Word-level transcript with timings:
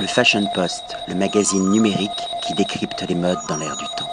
Le 0.00 0.06
Fashion 0.06 0.46
Post, 0.54 0.96
le 1.08 1.16
magazine 1.16 1.70
numérique 1.70 2.10
qui 2.46 2.54
décrypte 2.54 3.04
les 3.08 3.16
modes 3.16 3.38
dans 3.48 3.56
l'air 3.56 3.76
du 3.76 3.84
temps. 3.96 4.08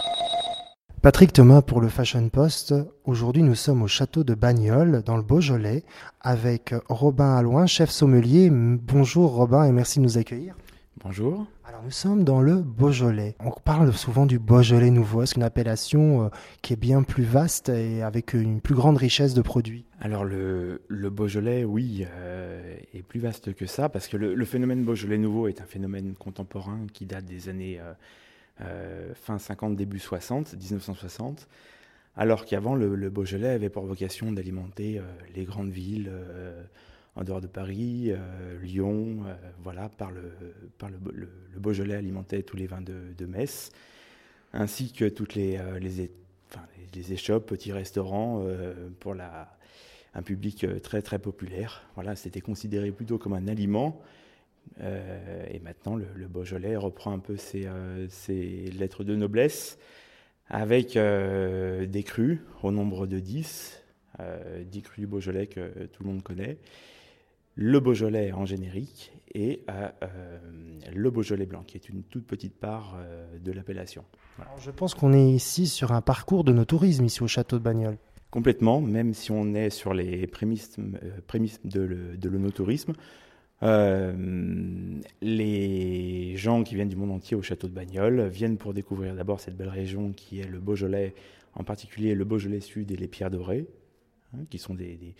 Patrick 1.00 1.32
Thomas 1.32 1.62
pour 1.62 1.80
le 1.80 1.88
Fashion 1.88 2.28
Post. 2.28 2.74
Aujourd'hui, 3.04 3.44
nous 3.44 3.54
sommes 3.54 3.82
au 3.82 3.86
château 3.86 4.24
de 4.24 4.34
Bagnoles, 4.34 5.04
dans 5.06 5.16
le 5.16 5.22
Beaujolais, 5.22 5.84
avec 6.20 6.74
Robin 6.88 7.36
Alloin, 7.36 7.66
chef 7.66 7.90
sommelier. 7.90 8.50
Bonjour 8.50 9.36
Robin 9.36 9.62
et 9.62 9.70
merci 9.70 10.00
de 10.00 10.04
nous 10.04 10.18
accueillir. 10.18 10.56
Bonjour. 11.04 11.46
Alors 11.66 11.82
nous 11.82 11.90
sommes 11.90 12.24
dans 12.24 12.40
le 12.40 12.56
Beaujolais. 12.62 13.36
On 13.40 13.50
parle 13.50 13.92
souvent 13.92 14.24
du 14.24 14.38
Beaujolais 14.38 14.90
nouveau. 14.90 15.22
Est-ce 15.22 15.36
une 15.36 15.42
appellation 15.42 16.24
euh, 16.24 16.28
qui 16.62 16.72
est 16.72 16.76
bien 16.76 17.02
plus 17.02 17.22
vaste 17.22 17.68
et 17.68 18.02
avec 18.02 18.32
une 18.32 18.62
plus 18.62 18.74
grande 18.74 18.96
richesse 18.96 19.34
de 19.34 19.42
produits? 19.42 19.84
Alors 20.00 20.24
le, 20.24 20.80
Beaujolais, 20.88 21.64
oui, 21.64 22.06
euh, 22.08 22.78
est 22.94 23.02
plus 23.02 23.20
vaste 23.20 23.54
que 23.54 23.66
ça 23.66 23.90
parce 23.90 24.08
que 24.08 24.16
le, 24.16 24.44
phénomène 24.46 24.84
Beaujolais 24.84 25.18
nouveau 25.18 25.48
est 25.48 25.60
un 25.60 25.66
phénomène 25.66 26.14
contemporain 26.14 26.86
qui 26.94 27.04
date 27.04 27.26
des 27.26 27.50
années 27.50 27.78
euh, 28.62 29.12
fin 29.14 29.38
50, 29.38 29.76
début 29.76 29.98
60, 29.98 30.54
1960. 30.54 31.46
Alors 32.16 32.46
qu'avant, 32.46 32.74
le, 32.74 33.10
Beaujolais 33.10 33.50
avait 33.50 33.68
pour 33.68 33.84
vocation 33.84 34.32
d'alimenter 34.32 35.02
les 35.34 35.44
grandes 35.44 35.70
villes 35.70 36.10
en 37.16 37.24
dehors 37.24 37.40
de 37.40 37.46
Paris, 37.46 38.10
euh, 38.10 38.60
Lyon, 38.62 39.24
euh, 39.26 39.34
voilà, 39.62 39.88
par, 39.88 40.10
le, 40.10 40.32
par 40.78 40.90
le, 40.90 40.98
Beaujolais 41.56 41.94
alimentait 41.94 42.42
tous 42.42 42.56
les 42.56 42.66
vins 42.66 42.82
de, 42.82 43.26
Metz, 43.26 43.72
ainsi 44.52 44.92
que 44.92 45.06
toutes 45.06 45.34
les, 45.34 45.56
euh, 45.56 45.78
les, 45.78 46.10
les, 46.94 47.12
échoppes, 47.12 47.46
petits 47.46 47.72
restaurants 47.72 48.46
pour 49.00 49.14
la, 49.14 49.56
un 50.14 50.22
public 50.22 50.66
très 50.82 51.02
très 51.02 51.18
populaire. 51.18 51.82
Voilà, 51.94 52.16
c'était 52.16 52.40
considéré 52.40 52.90
plutôt 52.90 53.18
comme 53.18 53.32
un 53.32 53.48
aliment. 53.48 54.00
et 54.80 55.58
maintenant, 55.60 55.96
le, 55.96 56.26
Beaujolais 56.28 56.76
reprend 56.76 57.12
un 57.12 57.18
peu 57.18 57.36
ses, 57.36 57.68
ses 58.08 58.70
lettres 58.78 59.04
de 59.04 59.16
noblesse 59.16 59.78
avec 60.48 60.96
des 60.96 62.02
crus 62.02 62.40
au 62.62 62.70
nombre 62.70 63.06
de 63.06 63.18
10, 63.18 63.82
10 64.64 64.82
crus 64.82 65.00
du 65.00 65.06
Beaujolais 65.06 65.48
que 65.48 65.86
tout 65.86 66.02
le 66.02 66.08
monde 66.08 66.22
connaît, 66.22 66.56
le 67.56 67.80
Beaujolais 67.80 68.32
en 68.32 68.44
générique 68.44 69.12
et 69.34 69.64
euh, 69.70 69.88
le 70.94 71.10
Beaujolais 71.10 71.46
blanc, 71.46 71.64
qui 71.66 71.76
est 71.76 71.88
une 71.88 72.02
toute 72.04 72.26
petite 72.26 72.54
part 72.54 72.96
euh, 72.96 73.26
de 73.38 73.50
l'appellation. 73.50 74.04
Je 74.58 74.70
pense 74.70 74.94
qu'on 74.94 75.12
est 75.12 75.30
ici 75.30 75.66
sur 75.66 75.92
un 75.92 76.02
parcours 76.02 76.44
de 76.44 76.52
nos 76.52 76.66
tourismes, 76.66 77.06
ici 77.06 77.22
au 77.22 77.26
château 77.26 77.58
de 77.58 77.64
Bagnoles. 77.64 77.98
Complètement, 78.30 78.80
même 78.82 79.14
si 79.14 79.30
on 79.30 79.54
est 79.54 79.70
sur 79.70 79.94
les 79.94 80.26
prémices, 80.26 80.76
euh, 80.78 81.20
de, 81.64 82.28
l'onotourisme. 82.28 82.92
les 85.22 86.36
gens 86.36 86.62
qui 86.62 86.74
viennent 86.74 86.88
du 86.88 86.96
monde 86.96 87.12
entier 87.12 87.36
au 87.36 87.42
château 87.42 87.68
de 87.68 87.72
Bagnoles 87.72 88.28
viennent 88.28 88.58
pour 88.58 88.74
découvrir 88.74 89.14
d'abord 89.14 89.40
cette 89.40 89.56
belle 89.56 89.70
région 89.70 90.12
qui 90.12 90.40
est 90.40 90.46
le 90.46 90.60
Beaujolais, 90.60 91.14
en 91.54 91.64
particulier 91.64 92.14
le 92.14 92.24
Beaujolais 92.24 92.60
Sud 92.60 92.90
et 92.90 92.96
les 92.96 93.08
Pierres 93.08 93.30
Dorées, 93.30 93.66
Hein, 94.36 94.44
qui 94.50 94.58
sont 94.58 94.74
des, 94.74 95.14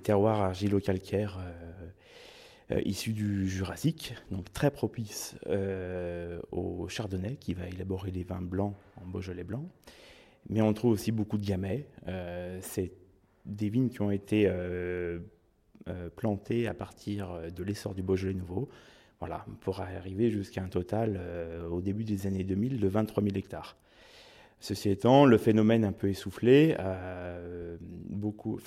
terroirs 0.00 0.40
argilo-calcaires 0.40 1.38
euh, 1.40 2.76
euh, 2.76 2.82
issus 2.84 3.12
du 3.12 3.48
Jurassique, 3.48 4.14
donc 4.30 4.52
très 4.52 4.70
propices 4.70 5.36
euh, 5.46 6.40
au 6.52 6.88
chardonnay 6.88 7.36
qui 7.36 7.54
va 7.54 7.66
élaborer 7.68 8.10
les 8.10 8.24
vins 8.24 8.42
blancs 8.42 8.74
en 8.96 9.06
Beaujolais 9.06 9.44
blanc. 9.44 9.64
Mais 10.48 10.62
on 10.62 10.72
trouve 10.72 10.92
aussi 10.92 11.12
beaucoup 11.12 11.38
de 11.38 11.44
gamay. 11.44 11.86
C'est 12.62 12.92
des 13.44 13.68
vignes 13.68 13.90
qui 13.90 14.00
ont 14.00 14.10
été 14.10 14.50
plantées 16.16 16.66
à 16.66 16.72
partir 16.72 17.52
de 17.54 17.62
l'essor 17.62 17.94
du 17.94 18.02
Beaujolais 18.02 18.32
nouveau. 18.32 18.70
Voilà, 19.18 19.44
pour 19.60 19.80
arriver 19.80 20.30
jusqu'à 20.30 20.62
un 20.62 20.68
total 20.68 21.20
au 21.70 21.82
début 21.82 22.04
des 22.04 22.26
années 22.26 22.42
2000 22.42 22.80
de 22.80 22.88
23 22.88 23.22
000 23.22 23.36
hectares. 23.36 23.76
Ceci 24.60 24.90
étant, 24.90 25.24
le 25.24 25.38
phénomène 25.38 25.86
un 25.86 25.92
peu 25.92 26.10
essoufflé, 26.10 26.76
euh, 26.78 27.78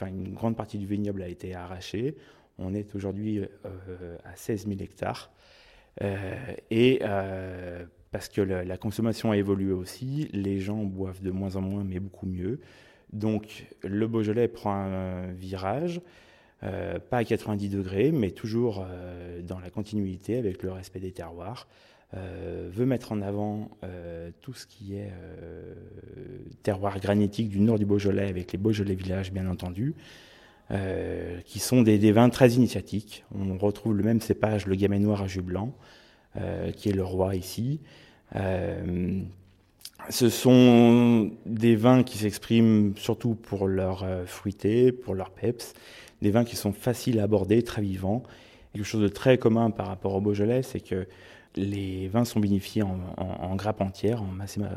une 0.07 0.33
grande 0.33 0.57
partie 0.57 0.79
du 0.79 0.87
vignoble 0.87 1.21
a 1.21 1.27
été 1.27 1.53
arrachée. 1.53 2.15
On 2.57 2.73
est 2.73 2.95
aujourd'hui 2.95 3.41
euh, 3.65 4.17
à 4.25 4.35
16 4.35 4.67
000 4.67 4.79
hectares. 4.81 5.31
Euh, 6.01 6.35
et 6.71 7.01
parce 8.11 8.27
que 8.27 8.41
la, 8.41 8.77
consommation 8.77 9.31
a 9.31 9.37
évolué 9.37 9.71
aussi, 9.71 10.29
les 10.33 10.59
gens 10.59 10.83
boivent 10.83 11.21
de 11.21 11.29
moins 11.29 11.55
en 11.55 11.61
moins, 11.61 11.83
mais 11.83 11.99
beaucoup 11.99 12.25
mieux. 12.25 12.59
Donc 13.11 13.67
le 13.83 14.07
Beaujolais 14.07 14.47
prend 14.47 14.73
un 14.73 15.31
virage, 15.33 16.01
pas 16.61 17.17
à 17.17 17.23
90 17.23 17.69
degrés, 17.69 18.11
mais 18.11 18.31
toujours 18.31 18.85
dans 19.45 19.59
la 19.59 19.69
continuité 19.69 20.37
avec 20.37 20.63
le 20.63 20.71
respect 20.71 20.99
des 20.99 21.11
terroirs. 21.11 21.67
Euh, 22.15 22.69
veut 22.71 22.85
mettre 22.85 23.11
en 23.11 23.21
avant 23.21 23.71
euh, 23.83 24.29
tout 24.41 24.53
ce 24.53 24.67
qui 24.67 24.93
est 24.93 25.09
euh, 25.11 25.73
terroir 26.61 26.99
granitique 26.99 27.49
du 27.49 27.59
nord 27.59 27.79
du 27.79 27.85
Beaujolais, 27.85 28.27
avec 28.27 28.51
les 28.51 28.59
Beaujolais 28.59 28.93
villages 28.93 29.31
bien 29.31 29.49
entendu, 29.49 29.95
qui 31.45 31.59
sont 31.59 31.83
des, 31.83 32.11
vins 32.11 32.29
très 32.29 32.53
initiatiques. 32.53 33.25
On 33.35 33.59
retrouve 33.59 33.95
le 33.95 34.03
même 34.03 34.21
cépage, 34.21 34.65
le 34.65 34.73
gamay 34.73 34.97
noir 34.97 35.21
à 35.21 35.27
jus 35.27 35.43
blanc, 35.43 35.71
qui 36.75 36.89
est 36.89 36.93
le 36.93 37.03
roi 37.03 37.35
ici. 37.35 37.79
ce 40.09 40.29
sont 40.29 41.29
des 41.45 41.75
vins 41.75 42.01
qui 42.01 42.17
s'expriment 42.17 42.97
surtout 42.97 43.35
pour 43.35 43.67
leur 43.67 44.03
fruité, 44.25 44.91
pour 44.91 45.13
leur 45.13 45.29
peps, 45.29 45.75
des 46.23 46.31
vins 46.31 46.43
qui 46.43 46.55
sont 46.55 46.73
faciles 46.73 47.19
à 47.19 47.23
aborder, 47.23 47.61
très 47.61 47.83
vivants. 47.83 48.23
Quelque 48.73 48.85
chose 48.85 49.01
de 49.01 49.07
très 49.07 49.37
commun 49.37 49.69
par 49.69 49.87
rapport 49.87 50.15
au 50.15 50.21
Beaujolais, 50.21 50.63
c'est 50.63 50.79
que 50.79 51.07
les 51.55 52.07
vins 52.07 52.25
sont 52.25 52.39
vinifiés 52.39 52.83
en, 52.83 53.55
grappe 53.55 53.81
entière, 53.81 54.21
en 54.21 54.29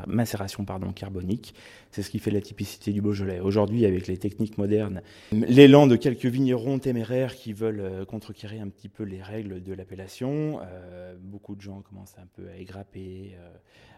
macération 0.07 0.65
pardon, 0.65 0.91
carbonique. 0.91 1.53
C'est 1.91 2.03
ce 2.03 2.09
qui 2.09 2.19
fait 2.19 2.31
la 2.31 2.41
typicité 2.41 2.91
du 2.91 3.01
Beaujolais. 3.01 3.39
Aujourd'hui, 3.39 3.85
avec 3.85 4.07
les 4.07 4.17
techniques 4.17 4.57
modernes, 4.57 5.01
l'élan 5.31 5.87
de 5.87 5.95
quelques 5.95 6.25
vignerons 6.25 6.79
téméraires 6.79 7.35
qui 7.35 7.53
veulent 7.53 7.79
euh, 7.79 8.05
contrecarrer 8.05 8.59
un 8.59 8.67
petit 8.67 8.89
peu 8.89 9.03
les 9.03 9.21
règles 9.21 9.63
de 9.63 9.73
l'appellation, 9.73 10.59
euh, 10.61 11.15
beaucoup 11.19 11.55
de 11.55 11.61
gens 11.61 11.81
commencent 11.81 12.17
un 12.17 12.27
peu 12.35 12.49
à 12.49 12.57
égrapper, 12.57 13.35
euh, 13.39 13.49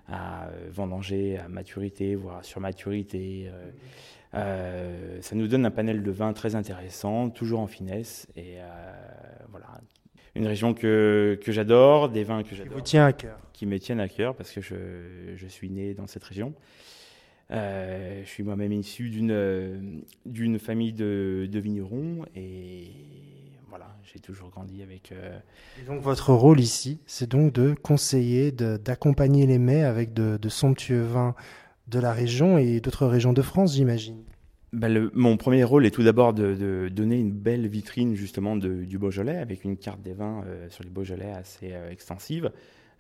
à 0.08 0.50
vendanger 0.72 1.38
à 1.38 1.48
maturité, 1.48 2.16
voire 2.16 2.38
à 2.38 2.44
surmaturité. 2.44 3.52
ça 4.34 5.36
nous 5.36 5.48
donne 5.48 5.66
un 5.66 5.72
panel 5.72 6.02
de 6.02 6.12
vins 6.12 6.34
très 6.34 6.56
intéressant, 6.56 7.30
toujours 7.30 7.60
en 7.60 7.68
finesse. 7.68 8.28
Et 8.36 8.56
voilà, 9.52 9.68
une 10.36 10.48
région 10.48 10.74
que, 10.74 11.40
que 11.44 11.52
j'adore, 11.52 12.10
des 12.10 12.24
vins 12.24 12.44
que 12.44 12.56
j'adore. 12.56 12.74
Qui 12.74 12.80
vous 12.80 12.82
tient 12.82 13.06
à 13.06 13.14
cœur. 13.14 13.40
Qui 13.54 13.66
me 13.66 13.80
tiennent 13.80 14.00
à 14.00 14.08
cœur 14.08 14.36
parce 14.36 14.52
que 14.52 14.62
je, 14.62 14.76
je 15.36 15.48
suis 15.48 15.70
né 15.70 15.94
dans 15.94 16.08
cette 16.08 16.24
région. 16.24 16.54
Euh, 17.52 18.22
je 18.24 18.30
suis 18.30 18.44
moi-même 18.44 18.72
issu 18.72 19.10
d'une, 19.10 20.04
d'une 20.26 20.60
famille 20.60 20.94
de, 20.94 21.48
de, 21.52 21.60
vignerons 21.60 22.24
et 22.36 22.92
voilà, 23.70 23.88
j'ai 24.04 24.20
toujours 24.20 24.50
grandi 24.50 24.84
avec. 24.84 25.12
Euh, 25.12 25.40
et 25.82 25.86
donc 25.86 26.02
votre 26.02 26.32
rôle 26.32 26.60
ici, 26.60 27.00
c'est 27.08 27.30
donc 27.30 27.52
de 27.54 27.74
conseiller, 27.74 28.52
de, 28.52 28.78
d'accompagner 28.78 29.48
les 29.48 29.58
mets 29.58 29.84
avec 29.84 30.14
de, 30.14 30.38
de 30.38 30.50
somptueux 30.50 31.02
vins 31.02 31.34
de 31.88 32.00
la 32.00 32.14
région 32.14 32.60
et 32.60 32.82
d'autres 32.82 33.08
régions 33.08 33.34
de 33.34 33.42
France, 33.42 33.74
j'imagine. 33.74 34.24
Bah, 34.72 34.88
mon 35.14 35.36
premier 35.36 35.64
rôle 35.64 35.88
est 35.88 35.92
tout 35.92 36.04
d'abord 36.04 36.34
de, 36.34 36.90
donner 36.92 37.18
une 37.18 37.32
belle 37.32 37.68
vitrine 37.68 38.14
justement 38.14 38.56
du 38.56 38.98
Beaujolais 39.00 39.38
avec 39.38 39.64
une 39.64 39.78
carte 39.78 40.02
des 40.02 40.14
vins 40.14 40.44
euh, 40.46 40.70
sur 40.70 40.84
les 40.84 40.92
Beaujolais 40.92 41.32
assez 41.32 41.74
euh, 41.74 41.90
extensive, 41.90 42.52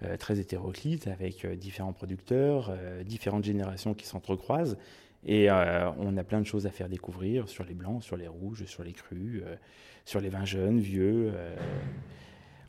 euh, 0.03 0.18
très 0.18 0.40
hétéroclite, 0.40 1.07
avec 1.07 1.46
différents 1.57 1.94
producteurs, 1.94 2.75
différentes 3.06 3.44
générations 3.44 3.94
qui 3.94 4.07
s'entrecroisent. 4.07 4.78
Et 5.28 5.52
on 5.52 6.16
a 6.16 6.24
plein 6.24 6.40
de 6.40 6.46
choses 6.46 6.66
à 6.66 6.72
faire 6.72 6.88
découvrir 6.88 7.50
sur 7.50 7.66
les 7.66 7.74
blancs, 7.74 8.01
sur 8.01 8.16
les 8.16 8.30
rouges, 8.30 8.63
sur 8.66 8.86
les 8.86 8.94
crus, 8.94 9.44
sur 10.06 10.22
les 10.22 10.30
vins 10.30 10.46
jeunes, 10.46 10.80
vieux. 10.80 11.34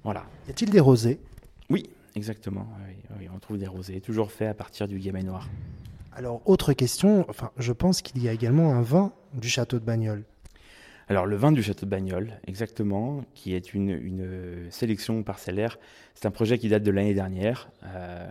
voilà. 0.02 0.26
Y 0.48 0.50
a-t-il 0.50 0.70
des 0.72 0.80
rosés? 0.80 1.20
Oui, 1.68 1.88
exactement. 2.16 2.66
Oui, 3.20 3.28
on 3.32 3.38
trouve 3.38 3.56
des 3.56 3.68
rosés, 3.68 4.00
toujours 4.00 4.32
faits 4.32 4.48
à 4.48 4.54
partir 4.54 4.88
du 4.88 4.98
gamay 4.98 5.22
noir. 5.22 5.48
Alors, 6.12 6.42
autre 6.44 6.72
question, 6.72 7.24
enfin, 7.28 7.50
je 7.56 7.72
pense 7.72 8.02
qu'il 8.02 8.22
y 8.22 8.28
a 8.28 8.32
également 8.32 8.74
un 8.74 8.82
vin 8.82 9.12
du 9.34 9.48
château 9.48 9.78
de 9.78 9.84
Bagnoles. 9.84 10.24
Alors, 11.08 11.26
le 11.26 11.36
vin 11.36 11.52
du 11.52 11.62
château 11.62 11.86
de 11.86 11.90
Bagnoles, 11.90 12.40
exactement, 12.46 13.24
qui 13.34 13.54
est 13.54 13.74
une, 13.74 14.68
sélection 14.70 15.22
parcellaire, 15.22 15.78
c'est 16.14 16.26
un 16.26 16.30
projet 16.30 16.58
qui 16.58 16.68
date 16.68 16.82
de 16.82 16.90
l'année 16.90 17.14
dernière. 17.14 17.70
Euh, 17.84 18.28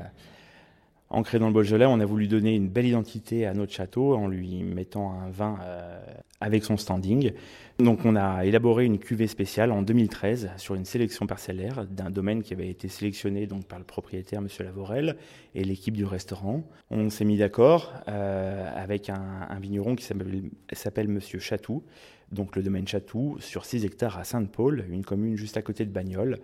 ancré 1.10 1.40
dans 1.40 1.48
le 1.48 1.54
Beaujolais, 1.54 1.86
on 1.86 2.00
a 2.00 2.06
voulu 2.06 2.28
donner 2.28 2.56
une 2.56 2.70
belle 2.70 2.86
identité 2.86 3.46
à 3.46 3.54
notre 3.54 3.74
château 3.74 4.16
en 4.16 4.28
lui 4.28 4.64
mettant 4.64 5.12
un 5.12 5.30
vin 5.30 5.58
euh, 5.64 6.00
avec 6.40 6.64
son 6.64 6.78
standing. 6.78 7.32
Donc 7.80 8.06
on 8.06 8.16
a 8.16 8.46
élaboré 8.46 8.86
une 8.86 9.00
cuvée 9.00 9.28
spéciale 9.28 9.72
en 9.72 9.82
2013 9.82 10.52
sur 10.58 10.76
une 10.76 10.86
sélection 10.86 11.26
parcellaire 11.26 11.86
d'un 11.86 12.10
domaine 12.10 12.44
qui 12.44 12.54
avait 12.54 12.70
été 12.70 12.90
sélectionné 12.90 13.48
donc 13.48 13.66
par 13.66 13.80
le 13.80 13.86
propriétaire 13.86 14.42
Monsieur 14.42 14.64
Lavorel 14.64 15.16
et 15.56 15.64
l'équipe 15.64 15.96
du 15.96 16.06
restaurant. 16.06 16.64
On 16.92 17.10
s'est 17.10 17.26
mis 17.26 17.38
d'accord 17.38 17.94
euh, 18.08 18.70
avec 18.76 19.10
un, 19.10 19.48
vigneron 19.60 19.96
qui 19.96 20.06
s'appelle 20.06 21.08
Monsieur 21.08 21.40
Chatou, 21.40 21.84
donc 22.32 22.56
le 22.56 22.62
domaine 22.62 22.88
Chatou, 22.88 23.38
sur 23.40 23.66
6 23.66 23.86
hectares 23.86 24.18
à 24.20 24.24
Sainte-Paul, 24.24 24.86
une 24.90 25.04
commune 25.04 25.36
juste 25.36 25.58
à 25.58 25.62
côté 25.62 25.86
de 25.86 25.92
Bagnoles. 25.92 26.40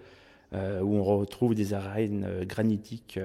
Où 0.82 0.96
on 0.96 1.04
retrouve 1.04 1.56
des 1.56 1.74
arènes 1.74 2.44
granitiques 2.44 3.20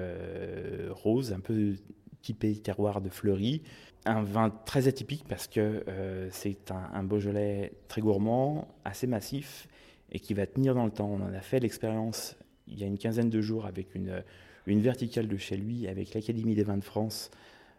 roses, 0.89 1.33
un 1.33 1.39
peu 1.39 1.75
typées 2.21 2.55
terroir 2.55 3.01
de 3.01 3.09
Fleury. 3.09 3.61
Un 4.05 4.23
vin 4.23 4.49
très 4.65 4.87
atypique 4.87 5.25
parce 5.27 5.47
que 5.47 5.83
c'est 6.31 6.71
un, 6.71 7.03
Beaujolais 7.03 7.73
très 7.87 8.01
gourmand, 8.01 8.67
assez 8.83 9.07
massif 9.07 9.67
et 10.11 10.19
qui 10.19 10.33
va 10.33 10.45
tenir 10.45 10.75
dans 10.75 10.85
le 10.85 10.91
temps. 10.91 11.09
On 11.09 11.21
en 11.21 11.33
a 11.33 11.41
fait 11.41 11.59
l'expérience 11.59 12.35
il 12.67 12.79
y 12.79 12.83
a 12.83 12.87
une 12.87 12.97
quinzaine 12.97 13.29
de 13.29 13.41
jours 13.41 13.65
avec 13.65 13.95
une, 13.95 14.23
une 14.65 14.81
verticale 14.81 15.27
de 15.27 15.37
chez 15.37 15.57
lui, 15.57 15.87
avec 15.87 16.13
l'Académie 16.13 16.55
des 16.55 16.63
vins 16.63 16.77
de 16.77 16.83
France, 16.83 17.31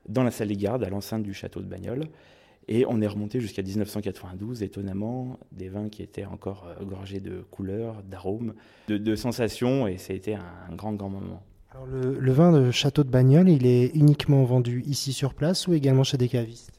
dans 0.09 0.23
la 0.23 0.31
salle 0.31 0.49
des 0.49 0.57
gardes, 0.57 0.85
à 0.85 0.91
l'enceinte 0.91 1.23
du 1.23 1.35
château 1.35 1.61
de 1.61 1.67
Bagnols. 1.67 2.07
Et 2.69 2.85
on 2.89 3.01
est 3.01 3.07
remonté 3.07 3.41
jusqu'à 3.41 3.63
1992, 3.63 4.63
étonnamment, 4.63 5.39
des 5.51 5.69
vins 5.69 5.89
qui 5.89 6.03
étaient 6.03 6.25
encore 6.25 6.69
euh, 6.69 6.85
gorgés 6.85 7.21
de 7.21 7.45
couleurs, 7.51 8.03
d'arômes, 8.05 8.55
de, 8.89 9.17
sensations, 9.17 9.87
et 9.87 9.99
ça 9.99 10.13
a 10.13 10.17
été 10.17 10.35
un, 10.35 10.75
grand, 10.75 10.93
grand 10.93 11.09
moment. 11.09 11.43
Alors 11.73 11.87
le, 11.87 12.33
vin 12.33 12.53
de 12.53 12.71
Château 12.71 13.03
de 13.03 13.09
Bagnols, 13.09 13.49
il 13.49 13.67
est 13.67 13.87
uniquement 13.95 14.45
vendu 14.45 14.83
ici 14.87 15.13
sur 15.13 15.35
place 15.35 15.67
ou 15.67 15.75
également 15.75 16.05
chez 16.05 16.19
des 16.19 16.29
cavistes? 16.29 16.71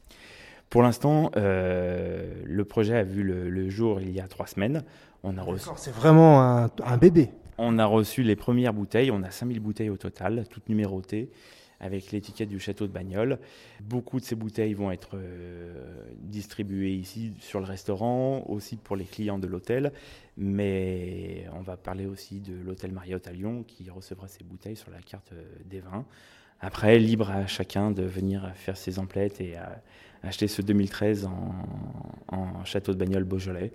Pour 0.69 0.83
l'instant, 0.83 1.31
euh, 1.35 2.33
le 2.45 2.65
projet 2.65 2.97
a 2.97 3.03
vu 3.03 3.24
le, 3.24 3.69
jour 3.69 4.01
il 4.01 4.12
y 4.12 4.19
a 4.19 4.27
trois 4.27 4.47
semaines. 4.47 4.83
On 5.24 5.38
a 5.38 5.41
reçu... 5.41 5.69
C'est 5.75 5.94
vraiment 5.94 6.41
un, 6.41 6.69
un 6.83 6.97
bébé. 6.97 7.30
On 7.57 7.77
a 7.77 7.85
reçu 7.85 8.24
les 8.24 8.35
premières 8.35 8.74
bouteilles, 8.74 9.12
on 9.12 9.21
a 9.21 9.30
5000 9.30 9.59
bouteilles 9.59 9.89
au 9.89 9.97
total, 9.97 10.45
toutes 10.50 10.69
numérotées, 10.69 11.30
avec 11.83 12.12
l'étiquette 12.12 12.50
du 12.50 12.59
château 12.59 12.88
de 12.88 12.91
Bagnols. 12.91 13.38
Beaucoup 13.81 14.19
de 14.19 14.25
ces 14.25 14.35
bouteilles 14.35 14.74
vont 14.74 14.91
être 14.91 15.12
euh, 15.15 16.06
distribuées 16.19 16.94
ici 16.94 17.33
sur 17.39 17.59
le 17.59 17.65
restaurant, 17.65 18.44
aussi 18.47 18.77
pour 18.77 18.95
les 18.95 19.06
clients 19.06 19.38
de 19.38 19.47
l'hôtel, 19.47 19.91
mais 20.38 21.45
on 21.53 21.62
va 21.62 21.77
parler 21.77 22.06
aussi 22.06 22.39
de 22.39 22.53
l'hôtel 22.53 22.91
Marriott 22.91 23.27
à 23.27 23.31
Lyon 23.31 23.63
qui 23.68 23.89
recevra 23.89 24.27
ces 24.27 24.44
bouteilles 24.44 24.77
sur 24.77 24.91
la 24.91 25.01
carte 25.01 25.33
euh, 25.33 25.44
des 25.65 25.81
vins. 25.81 26.06
Après, 26.62 26.97
libre 26.97 27.30
à 27.30 27.45
chacun 27.45 27.91
de 27.91 28.03
venir 28.03 28.53
faire 28.56 28.77
ses 28.77 28.97
emplettes 28.97 29.41
et 29.41 29.56
acheter 30.24 30.47
ce 30.47 30.62
2013 30.62 31.30
en, 32.30 32.63
château 32.63 32.94
de 32.94 32.97
Bagnols 32.97 33.25
Beaujolais 33.25 33.74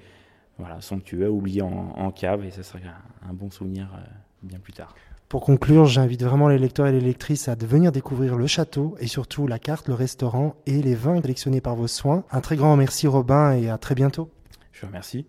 voilà, 0.58 0.80
somptueux, 0.80 1.30
oublié 1.30 1.62
en, 1.62 1.68
en, 1.68 2.10
cave, 2.10 2.44
et 2.44 2.50
ça 2.50 2.62
serait 2.62 2.82
un, 3.28 3.32
bon 3.32 3.50
souvenir 3.50 3.92
euh, 3.94 3.98
bien 4.42 4.58
plus 4.58 4.72
tard. 4.72 4.94
Pour 5.28 5.42
conclure, 5.42 5.84
j'invite 5.84 6.22
vraiment 6.22 6.48
les 6.48 6.58
lecteurs 6.58 6.86
et 6.86 6.92
les 6.92 7.02
lectrices 7.02 7.48
à 7.48 7.54
venir 7.54 7.92
découvrir 7.92 8.36
le 8.36 8.46
château 8.46 8.96
et 8.98 9.06
surtout 9.06 9.46
la 9.46 9.58
carte, 9.58 9.86
le 9.86 9.92
restaurant 9.92 10.54
et 10.64 10.80
les 10.80 10.94
vins 10.94 11.20
sélectionnés 11.20 11.60
par 11.60 11.76
vos 11.76 11.86
soins. 11.86 12.24
Un 12.30 12.40
très 12.40 12.56
grand 12.56 12.74
merci 12.76 13.06
Robin 13.06 13.52
et 13.52 13.68
à 13.68 13.76
très 13.76 13.94
bientôt. 13.94 14.30
Je 14.72 14.80
vous 14.80 14.86
remercie. 14.86 15.26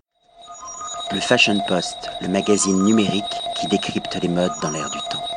Le 1.12 1.20
Fashion 1.20 1.60
Post, 1.68 2.08
le 2.22 2.28
magazine 2.28 2.82
numérique 2.82 3.24
qui 3.60 3.68
décrypte 3.68 4.16
les 4.22 4.28
modes 4.28 4.52
dans 4.62 4.70
l'air 4.70 4.88
du 4.88 4.98
temps. 5.10 5.29